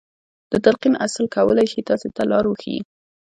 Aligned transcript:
د 0.51 0.53
تلقين 0.65 0.93
اصل 1.05 1.25
کولای 1.35 1.65
شي 1.71 1.81
تاسې 1.89 2.07
ته 2.15 2.23
لار 2.31 2.45
وښيي. 2.47 2.79